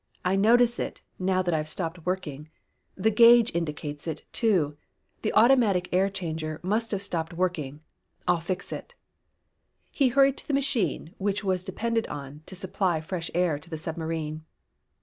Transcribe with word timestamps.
I 0.25 0.35
notice 0.35 0.79
it, 0.79 1.01
now 1.19 1.43
that 1.43 1.53
I've 1.53 1.69
stopped 1.69 2.07
working. 2.07 2.49
The 2.95 3.11
gage 3.11 3.53
indicates 3.53 4.07
it, 4.07 4.23
too. 4.33 4.75
The 5.21 5.31
automatic 5.33 5.89
air 5.93 6.09
changer 6.09 6.59
must 6.63 6.89
have 6.89 7.03
stopped 7.03 7.35
working. 7.35 7.81
I'll 8.27 8.39
fix 8.39 8.71
it." 8.71 8.95
He 9.91 10.07
hurried 10.07 10.37
to 10.37 10.47
the 10.47 10.55
machine 10.55 11.13
which 11.19 11.43
was 11.43 11.63
depended 11.63 12.07
on 12.07 12.41
to 12.47 12.55
supply 12.55 12.99
fresh 12.99 13.29
air 13.35 13.59
to 13.59 13.69
the 13.69 13.77
submarine. 13.77 14.43